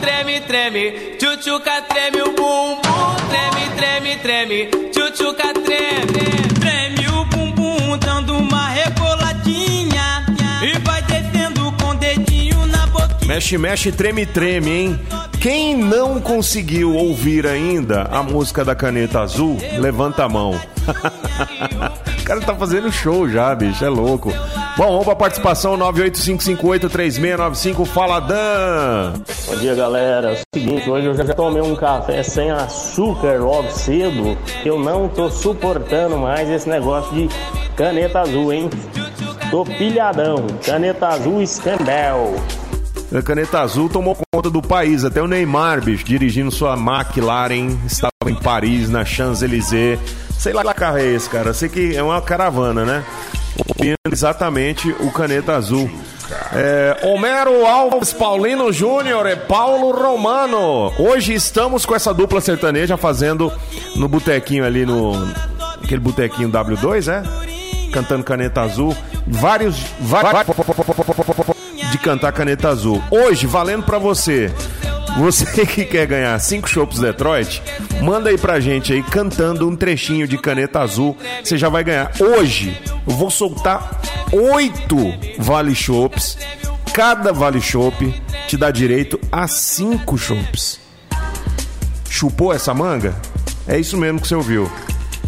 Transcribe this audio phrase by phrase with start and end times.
[0.00, 2.80] treme, treme, tchutchuca treme o bumbum,
[3.28, 6.28] treme, treme, treme, tchutchuca treme.
[6.60, 10.26] Treme o bumbum, dando uma reboladinha
[10.62, 13.26] e vai descendo com o dedinho na boquinha.
[13.26, 15.00] Mexe, mexe, treme, treme, hein?
[15.40, 20.60] Quem não conseguiu ouvir ainda a música da caneta azul, levanta a mão.
[22.28, 24.30] o cara tá fazendo show já, bicho, é louco.
[24.76, 27.86] Bom, vamos pra participação 985583695.
[27.86, 29.14] Fala, Dan!
[29.46, 30.32] Bom dia, galera.
[30.32, 34.36] É o seguinte, hoje eu já tomei um café sem açúcar logo cedo.
[34.62, 37.30] Eu não tô suportando mais esse negócio de
[37.74, 38.68] caneta azul, hein?
[39.50, 40.36] Tô pilhadão.
[40.66, 42.34] Caneta azul Scandal.
[43.10, 45.02] A caneta azul tomou conta do país.
[45.02, 49.98] Até o Neymar, bicho, dirigindo sua McLaren, estava em Paris, na Champs-Élysées.
[50.38, 51.52] Sei lá que carro é esse, cara.
[51.52, 53.04] Sei que é uma caravana, né?
[54.10, 55.90] Exatamente o caneta azul.
[56.52, 60.92] É, Homero Alves Paulino Júnior e Paulo Romano.
[60.98, 63.52] Hoje estamos com essa dupla sertaneja fazendo
[63.96, 65.12] no botequinho ali no.
[65.82, 67.90] Aquele botequinho W2, é?
[67.90, 68.96] Cantando caneta azul.
[69.26, 69.76] Vários.
[69.98, 70.46] vários
[71.90, 73.02] de cantar caneta azul.
[73.10, 74.52] Hoje, valendo pra você.
[75.18, 77.60] Você que quer ganhar 5 chopps Detroit,
[78.00, 81.16] manda aí pra gente aí cantando um trechinho de caneta azul.
[81.42, 82.12] Você já vai ganhar.
[82.20, 84.00] Hoje eu vou soltar
[84.32, 84.96] 8
[85.38, 86.38] Vale Chopps.
[86.92, 88.14] Cada Vale Chopp
[88.46, 90.78] te dá direito a 5 chopps.
[92.08, 93.14] Chupou essa manga?
[93.66, 94.70] É isso mesmo que você ouviu.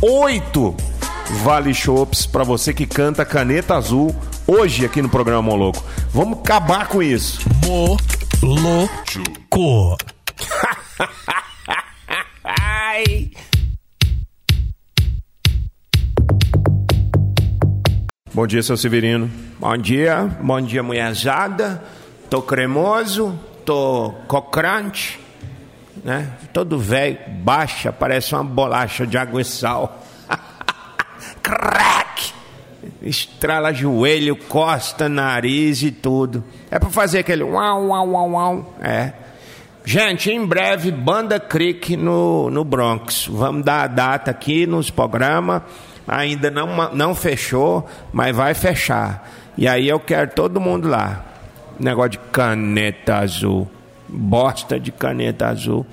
[0.01, 0.77] 8
[1.43, 4.15] Vale Chopps pra você que canta caneta azul
[4.47, 5.83] hoje aqui no programa Moloco.
[6.13, 7.41] Vamos acabar com isso.
[8.43, 9.99] Moloco.
[12.43, 13.31] Ai.
[18.33, 19.31] Bom dia, seu Severino.
[19.59, 21.85] Bom dia, bom dia, mulherzada.
[22.31, 25.21] Tô cremoso, tô cocrante,
[26.03, 26.33] né?
[26.53, 30.03] Todo velho, baixa, parece uma bolacha de água e sal.
[33.03, 36.45] Estrala joelho, costa, nariz e tudo.
[36.71, 38.75] É pra fazer aquele uau, uau, uau, uau.
[38.81, 39.13] É.
[39.85, 43.27] Gente, em breve, Banda Creek no, no Bronx.
[43.27, 45.63] Vamos dar a data aqui nos programas.
[46.07, 49.29] Ainda não, não fechou, mas vai fechar.
[49.57, 51.25] E aí eu quero todo mundo lá.
[51.79, 53.71] Negócio de caneta azul.
[54.07, 55.87] Bosta de caneta azul.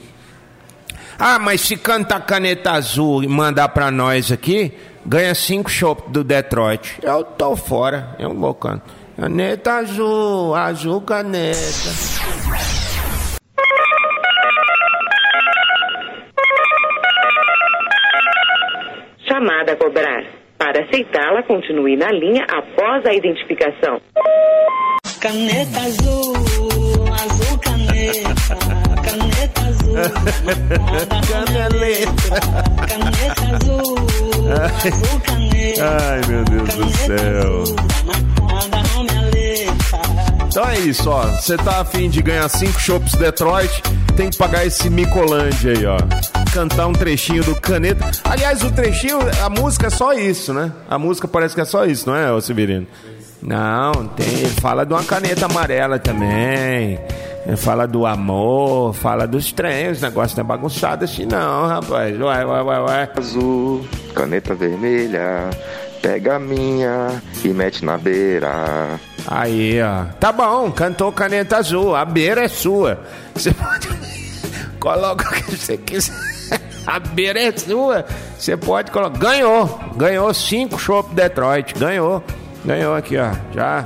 [1.18, 4.74] Ah, mas se cantar caneta azul e mandar pra nós aqui,
[5.08, 7.00] ganha cinco chopp do Detroit.
[7.02, 8.94] Eu tô fora, eu vou cantar.
[9.16, 11.58] Caneta azul, azul caneta.
[19.28, 20.24] Chamada a cobrar.
[20.58, 24.02] Para aceitá-la, continue na linha após a identificação.
[25.22, 26.34] Caneta azul,
[27.14, 28.56] azul caneta,
[29.04, 29.78] caneta azul.
[31.28, 32.12] Caneleta.
[32.88, 33.57] Caneta caneta.
[35.80, 37.64] Ai, meu Deus do céu.
[40.48, 41.24] Então é isso, ó.
[41.24, 43.82] Você tá afim de ganhar 5 chopps Detroit,
[44.16, 45.98] tem que pagar esse Micolândia aí, ó.
[46.52, 48.10] Cantar um trechinho do Caneta.
[48.24, 50.72] Aliás, o trechinho, a música é só isso, né?
[50.90, 52.88] A música parece que é só isso, não é, ô Severino?
[53.42, 54.46] Não, tem.
[54.60, 57.00] Fala de uma caneta amarela também.
[57.56, 60.00] Fala do amor, fala dos trens.
[60.00, 62.20] O negócio não é bagunçado assim, não, rapaz.
[62.20, 63.10] Ué, ué, ué, ué.
[63.16, 65.50] azul, caneta vermelha,
[66.02, 69.00] pega a minha e mete na beira.
[69.28, 70.06] Aí, ó.
[70.20, 71.96] Tá bom, cantou caneta azul.
[71.96, 73.00] A beira é sua.
[73.34, 73.88] Você pode.
[74.80, 76.14] Coloca o que você quiser.
[76.88, 78.06] A beira é sua.
[78.40, 79.20] Você pode colocar.
[79.20, 79.80] Ganhou.
[79.98, 81.74] Ganhou cinco chopp Detroit.
[81.78, 82.24] Ganhou.
[82.64, 83.32] Ganhou aqui, ó.
[83.54, 83.84] Já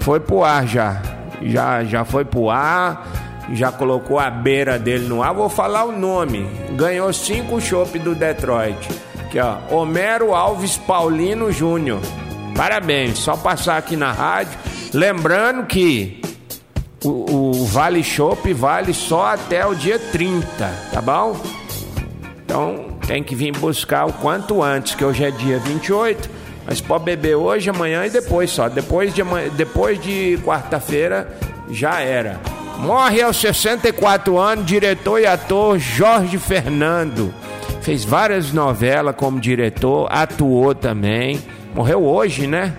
[0.00, 1.00] foi pro ar já.
[1.40, 3.06] Já, já foi pro ar.
[3.52, 5.34] Já colocou a beira dele no ar.
[5.34, 6.46] Vou falar o nome.
[6.76, 8.88] Ganhou cinco chopp do Detroit.
[9.20, 9.56] Aqui, ó.
[9.74, 12.00] Homero Alves Paulino Júnior.
[12.56, 13.18] Parabéns.
[13.18, 14.58] Só passar aqui na rádio.
[14.92, 16.20] Lembrando que
[17.04, 20.46] o, o Vale Chopp vale só até o dia 30,
[20.92, 21.40] tá bom?
[22.44, 26.39] Então tem que vir buscar o quanto antes, que hoje é dia 28.
[26.70, 28.68] Mas pode beber hoje, amanhã e depois só.
[28.68, 29.24] Depois de,
[29.56, 31.26] depois de quarta-feira
[31.68, 32.38] já era.
[32.78, 37.34] Morre aos 64 anos, diretor e ator Jorge Fernando.
[37.82, 41.42] Fez várias novelas como diretor, atuou também.
[41.74, 42.72] Morreu hoje, né?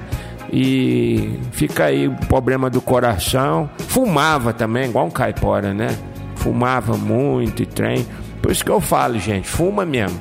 [0.49, 3.69] E fica aí o problema do coração.
[3.89, 5.89] Fumava também, igual um caipora, né?
[6.37, 8.07] Fumava muito e trem.
[8.41, 10.17] Por isso que eu falo, gente, fuma mesmo.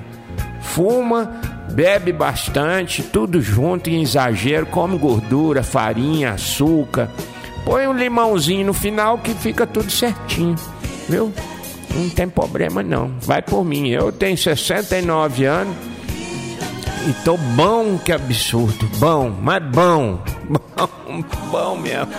[0.60, 1.30] Fuma,
[1.70, 7.08] bebe bastante, tudo junto em exagero, come gordura, farinha, açúcar.
[7.64, 10.56] Põe um limãozinho no final que fica tudo certinho.
[11.08, 11.32] viu?
[11.94, 13.12] Não tem problema não.
[13.20, 13.88] Vai por mim.
[13.88, 15.74] Eu tenho 69 anos
[17.08, 18.88] e tô bom que absurdo.
[18.98, 20.22] Bom, mas bom.
[20.76, 22.12] Bom, bom mesmo.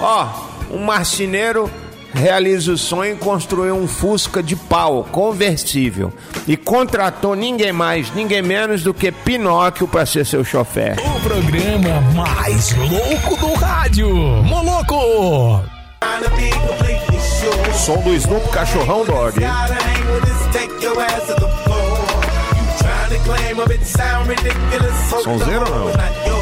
[0.00, 0.28] Ó,
[0.70, 1.70] um marceneiro
[2.14, 6.12] realiza o sonho e construiu um Fusca de pau conversível
[6.46, 10.96] e contratou ninguém mais, ninguém menos do que Pinóquio para ser seu chofer.
[10.98, 14.08] O programa mais louco do rádio.
[14.44, 15.62] Moloco!
[17.74, 19.40] Som do Snoop Cachorrão Dog.
[19.40, 19.48] hein?
[25.22, 26.37] Sonzeiro ou não?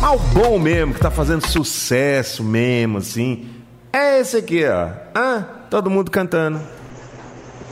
[0.00, 3.46] Mas o bom mesmo, que tá fazendo sucesso mesmo, assim,
[3.92, 4.88] é esse aqui, ó.
[5.14, 6.60] Ah, todo mundo cantando.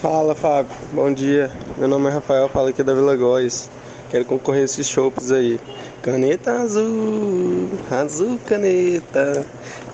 [0.02, 1.50] Fala Fábio, bom dia.
[1.76, 3.70] Meu nome é Rafael, falo aqui da Vila Góis.
[4.10, 5.58] Quero concorrer a esses chopps aí.
[6.02, 9.44] Caneta azul, azul caneta,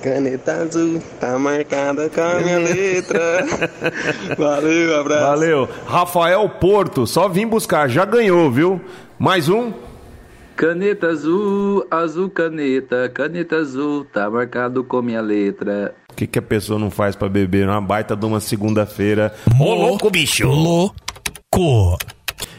[0.03, 3.47] caneta azul, tá marcada com a minha letra.
[4.37, 5.27] Valeu, abraço.
[5.27, 5.69] Valeu.
[5.87, 8.81] Rafael Porto, só vim buscar, já ganhou, viu?
[9.19, 9.73] Mais um?
[10.57, 15.93] Caneta azul, azul caneta, caneta azul, tá marcado com minha letra.
[16.13, 19.35] O que, que a pessoa não faz pra beber numa baita de uma segunda-feira?
[19.59, 20.47] Ô, louco, bicho!
[20.47, 21.99] Louco!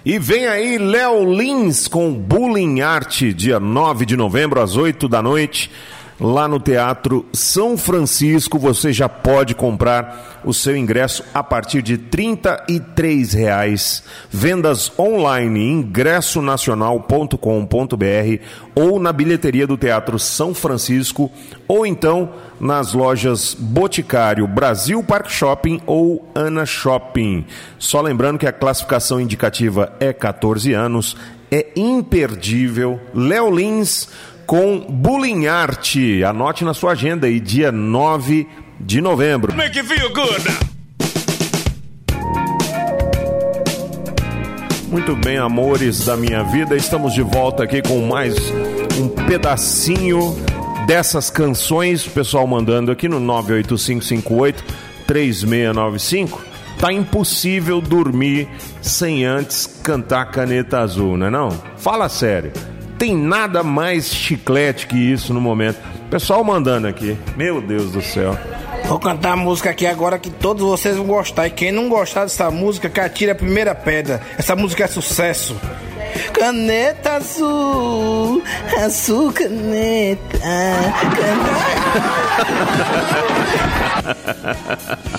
[0.06, 5.21] E vem aí Léo Lins com Bullying Art, dia 9 de novembro, às 8 da
[5.21, 5.71] noite,
[6.19, 8.59] lá no Teatro São Francisco.
[8.59, 14.03] Você já pode comprar o seu ingresso a partir de 33 reais.
[14.29, 18.44] Vendas online, ingressonacional.com.br
[18.75, 21.31] ou na bilheteria do Teatro São Francisco
[21.67, 27.45] ou então nas lojas Boticário, Brasil Park Shopping ou Ana Shopping.
[27.77, 31.17] Só lembrando que a classificação indicativa é 14 anos,
[31.51, 33.00] é imperdível.
[33.13, 34.07] Léo Lins
[34.45, 35.95] com Bullying Art.
[36.27, 38.47] Anote na sua agenda aí, dia 9
[38.80, 39.53] de novembro.
[39.56, 40.75] Make you feel good!
[44.88, 48.36] Muito bem, amores da minha vida, estamos de volta aqui com mais
[48.97, 50.36] um pedacinho
[50.88, 52.06] dessas canções.
[52.06, 54.63] O pessoal mandando aqui no 98558
[55.06, 56.41] 3695.
[56.80, 58.48] Tá impossível dormir
[58.81, 61.50] sem antes cantar Caneta Azul, não é não?
[61.77, 62.51] Fala sério.
[62.97, 65.80] Tem nada mais chiclete que isso no momento.
[66.09, 67.18] Pessoal mandando aqui.
[67.36, 68.38] Meu Deus do céu.
[68.86, 71.47] Vou cantar a música aqui agora que todos vocês vão gostar.
[71.47, 74.21] E quem não gostar dessa música, que atire a primeira pedra.
[74.38, 75.59] Essa música é sucesso.
[76.33, 78.44] Caneta azul,
[78.83, 80.38] azul caneta.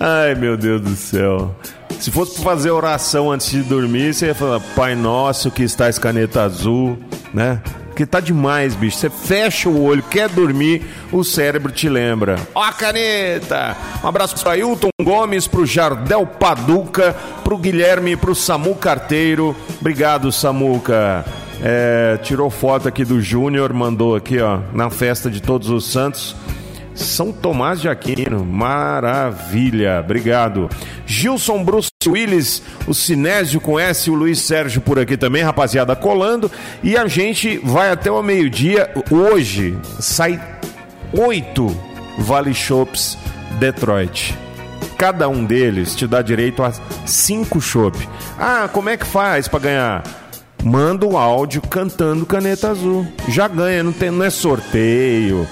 [0.00, 1.54] Ai, meu Deus do céu.
[2.00, 5.98] Se fosse pra fazer oração antes de dormir, você ia falar, Pai Nosso que estás
[5.98, 6.96] caneta azul,
[7.34, 7.60] né?
[7.86, 8.96] Porque tá demais, bicho.
[8.96, 12.36] Você fecha o olho, quer dormir, o cérebro te lembra.
[12.54, 13.76] Ó a caneta!
[14.04, 19.56] Um abraço pro Ailton Gomes, pro Jardel Paduca, pro Guilherme, pro Samu Carteiro.
[19.80, 21.24] Obrigado, Samuca.
[21.60, 26.36] É, tirou foto aqui do Júnior, mandou aqui, ó, na festa de Todos os Santos.
[26.98, 30.68] São Tomás de Aquino, maravilha, obrigado.
[31.06, 36.50] Gilson Bruce Willis, o Sinésio com S, o Luiz Sérgio por aqui também, rapaziada, colando.
[36.82, 38.90] E a gente vai até o meio-dia.
[39.10, 40.40] Hoje sai
[41.12, 41.74] oito
[42.18, 43.16] Vale Shops
[43.60, 44.36] Detroit.
[44.98, 46.72] Cada um deles te dá direito a
[47.06, 47.96] cinco chopp.
[48.36, 50.02] Ah, como é que faz para ganhar?
[50.64, 53.06] Manda o áudio cantando Caneta Azul.
[53.28, 55.46] Já ganha, não, tem, não é sorteio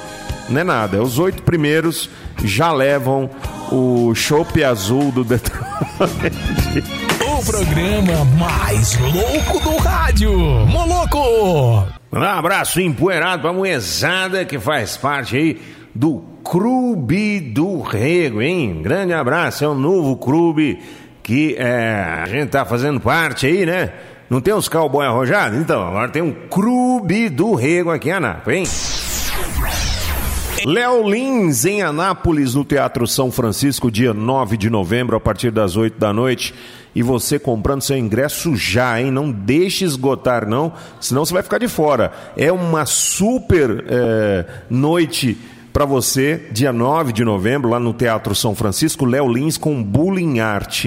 [0.49, 1.03] não é nada.
[1.03, 2.11] Os oito primeiros
[2.45, 3.31] já levam
[3.71, 5.62] o chopp azul do Detroit.
[7.21, 10.33] O programa mais louco do rádio.
[10.67, 11.87] Moloco!
[12.12, 15.61] Um abraço empoeirado pra moezada que faz parte aí
[15.95, 18.81] do Clube do Rego, hein?
[18.83, 20.79] Grande abraço, é um novo clube
[21.23, 23.93] que é, a gente tá fazendo parte aí, né?
[24.31, 25.59] Não tem uns cowboy arrojados?
[25.59, 29.15] Então, agora tem um Clube do Rego aqui em Anápolis, hein?
[30.66, 35.76] Léo Lins, em Anápolis, no Teatro São Francisco, dia 9 de novembro, a partir das
[35.76, 36.52] 8 da noite.
[36.92, 39.12] E você comprando seu ingresso já, hein?
[39.12, 42.11] Não deixe esgotar, não, senão você vai ficar de fora.
[42.37, 45.38] É uma super é, noite
[45.73, 50.40] para você, dia 9 de novembro, lá no Teatro São Francisco, Léo Lins com Bullying
[50.40, 50.85] Art.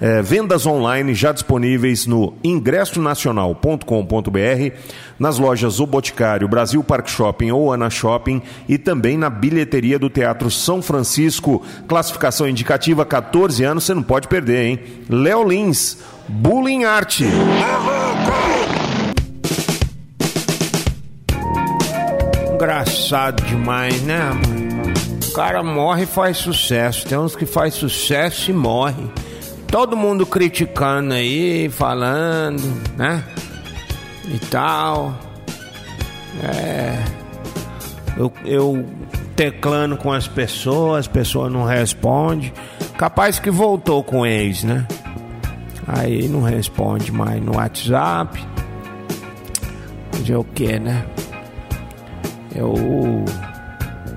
[0.00, 4.76] É, vendas online já disponíveis no ingressonacional.com.br,
[5.18, 10.08] nas lojas O Boticário, Brasil Park Shopping ou Ana Shopping e também na bilheteria do
[10.08, 11.62] Teatro São Francisco.
[11.88, 14.78] Classificação indicativa 14 anos, você não pode perder, hein?
[15.08, 17.22] Léo Lins, Bullying Art.
[22.58, 24.32] engraçado demais, né?
[25.28, 27.06] O cara morre e faz sucesso.
[27.06, 29.04] Tem uns que faz sucesso e morre.
[29.70, 32.62] Todo mundo criticando aí, falando,
[32.96, 33.22] né?
[34.26, 35.14] E tal.
[36.42, 37.04] É.
[38.16, 38.86] Eu, eu
[39.36, 42.52] teclando com as pessoas, as pessoas não respondem.
[42.96, 44.86] Capaz que voltou com ex, né?
[45.86, 48.44] Aí não responde mais no WhatsApp.
[50.12, 51.04] Fazer o que, né?
[52.54, 52.74] Eu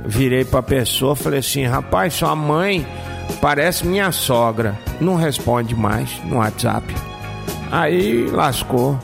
[0.06, 2.86] virei pra pessoa falei assim: rapaz, sua mãe
[3.32, 4.78] parece minha sogra.
[5.00, 6.94] Não responde mais no WhatsApp.
[7.72, 9.00] Aí lascou.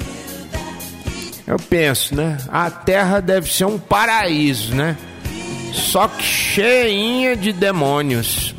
[1.45, 2.37] Eu penso, né?
[2.49, 4.97] A terra deve ser um paraíso, né?
[5.71, 8.53] Só que cheinha de demônios.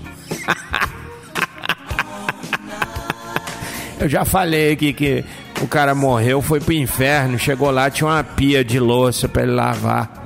[4.01, 5.25] Eu já falei aqui que
[5.61, 9.53] o cara morreu, foi pro inferno, chegou lá, tinha uma pia de louça para ele
[9.53, 10.25] lavar.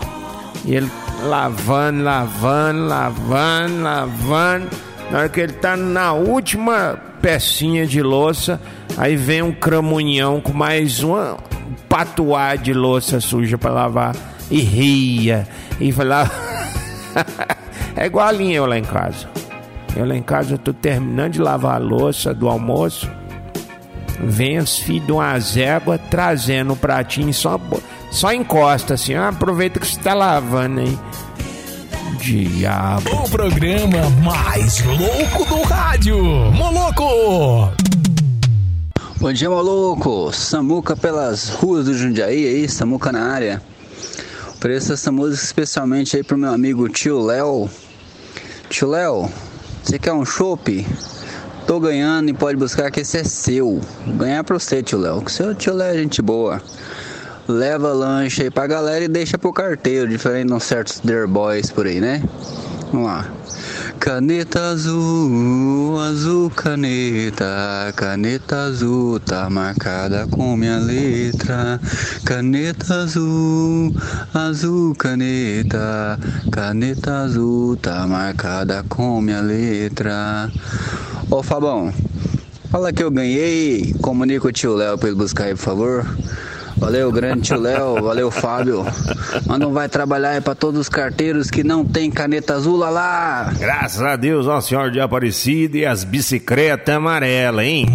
[0.65, 0.91] E ele
[1.23, 4.69] lavando, lavando, lavando, lavando.
[5.13, 8.59] Na hora que ele tá na última pecinha de louça,
[8.97, 11.37] aí vem um cramunhão com mais uma
[11.87, 14.17] patuá de louça suja para lavar.
[14.51, 15.47] E ria.
[15.79, 16.33] E falava.
[17.95, 19.29] é igualinho eu lá em casa.
[19.95, 23.07] Eu lá em casa eu tô terminando de lavar a louça do almoço.
[24.19, 27.61] Vem os filhos de uma zégua trazendo o pratinho só,
[28.11, 29.13] só encosta assim.
[29.13, 30.99] Ah, aproveita que você tá lavando aí.
[32.19, 33.11] Diabo.
[33.25, 36.17] O programa mais louco do rádio.
[36.53, 37.73] Moloco!
[39.19, 40.33] Bom dia, maluco!
[40.33, 43.63] Samuca pelas ruas do Jundiaí aí, Samuca na área.
[44.51, 47.69] Ofereço essa música especialmente aí pro meu amigo tio Léo.
[48.69, 49.31] Tio Léo,
[49.83, 50.87] você quer um chopp?
[51.67, 53.81] Tô ganhando e pode buscar que esse é seu.
[54.07, 55.23] Ganhar pra você, tio Léo.
[55.23, 56.61] Que seu tio Léo é gente boa.
[57.49, 61.71] Leva lanche aí pra galera e deixa pro carteiro, diferente de uns certos Der Boys
[61.71, 62.23] por aí, né?
[62.93, 63.27] Vamos lá.
[63.99, 71.81] Caneta azul, azul caneta, caneta azul tá marcada com minha letra.
[72.25, 73.95] Caneta azul,
[74.35, 76.19] azul caneta,
[76.51, 80.51] caneta azul tá marcada com minha letra.
[81.31, 81.93] Ô Fabão,
[82.71, 86.07] fala que eu ganhei, comunica o tio Léo pra ele buscar aí, por favor.
[86.83, 88.03] Valeu, grande tio Léo.
[88.03, 88.85] Valeu, Fábio.
[89.47, 92.91] Manda um vai trabalhar aí pra todos os carteiros que não tem caneta azul lá
[92.91, 93.53] lá.
[93.57, 97.87] Graças a Deus, Nossa Senhora de Aparecida e as bicicletas amarelas, hein?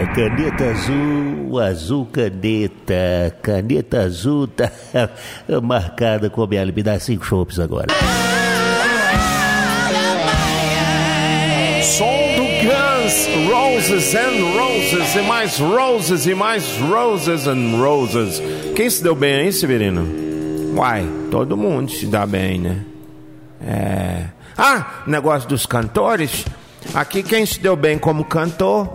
[0.00, 3.36] É caneta azul, azul caneta.
[3.42, 4.70] Caneta azul tá
[5.60, 6.64] marcada com a minha.
[6.64, 7.88] Me dá cinco chopes agora.
[13.10, 18.40] Guns, Roses and Roses, e mais Roses, e mais Roses and Roses.
[18.76, 20.06] Quem se deu bem aí, Severino?
[20.76, 22.84] Uai, todo mundo se dá bem, né?
[23.66, 24.26] É.
[24.56, 26.44] Ah, negócio dos cantores.
[26.94, 28.88] Aqui quem se deu bem como cantor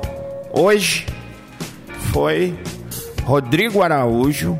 [0.53, 1.05] hoje
[2.13, 2.57] foi
[3.23, 4.57] Rodrigo Araújo,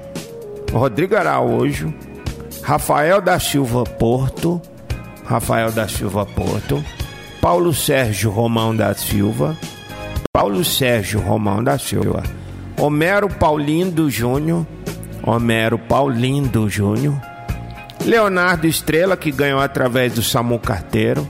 [0.72, 1.94] Rodrigo Araújo,
[2.62, 4.62] Rafael da Silva Porto,
[5.26, 6.84] Rafael da Silva Porto,
[7.46, 9.56] Paulo Sérgio Romão da Silva,
[10.34, 12.24] Paulo Sérgio Romão da Silva,
[12.76, 14.66] Homero Paulindo Júnior,
[15.22, 17.14] Homero Paulindo Júnior,
[18.04, 21.30] Leonardo Estrela, que ganhou através do Samu Carteiro,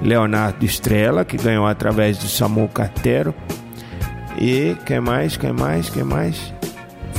[0.00, 3.34] Leonardo Estrela, que ganhou através do Samu Carteiro,
[4.38, 6.54] e quem mais, quem mais, quem mais?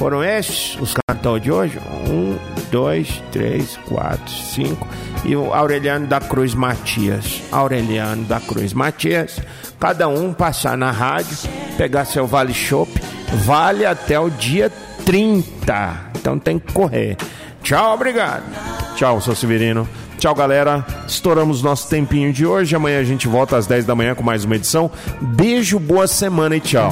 [0.02, 1.80] Foram esses os cantores de hoje?
[2.10, 2.36] Um,
[2.72, 4.88] dois, três, quatro, cinco.
[5.24, 7.44] E o Aureliano da Cruz Matias.
[7.52, 9.40] Aureliano da Cruz Matias.
[9.80, 11.38] Cada um passar na rádio,
[11.78, 12.92] pegar seu Vale Shop.
[13.46, 14.72] Vale até o dia
[15.06, 16.12] 30.
[16.20, 17.16] Então tem que correr.
[17.62, 18.42] Tchau, obrigado.
[18.96, 19.88] Tchau, seu Severino.
[20.18, 20.84] Tchau, galera.
[21.08, 22.76] Estouramos nosso tempinho de hoje.
[22.76, 24.90] Amanhã a gente volta às 10 da manhã com mais uma edição.
[25.22, 26.92] Beijo, boa semana e tchau.